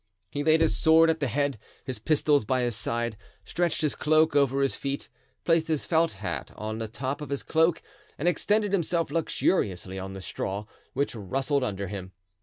He 0.31 0.43
laid 0.43 0.61
his 0.61 0.75
sword 0.75 1.11
at 1.11 1.19
the 1.19 1.27
head, 1.27 1.59
his 1.85 1.99
pistols 1.99 2.43
by 2.43 2.63
his 2.63 2.75
side, 2.75 3.17
stretched 3.45 3.81
his 3.83 3.93
cloak 3.93 4.35
over 4.35 4.61
his 4.63 4.73
feet, 4.73 5.09
placed 5.45 5.67
his 5.67 5.85
felt 5.85 6.13
hat 6.13 6.49
on 6.55 6.79
the 6.79 6.87
top 6.87 7.21
of 7.21 7.29
his 7.29 7.43
cloak 7.43 7.83
and 8.17 8.27
extended 8.27 8.71
himself 8.71 9.11
luxuriously 9.11 9.99
on 9.99 10.13
the 10.13 10.21
straw, 10.23 10.65
which 10.93 11.13
rustled 11.13 11.63
under 11.63 11.85
him. 11.87 12.13